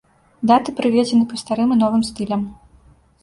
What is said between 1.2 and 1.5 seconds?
па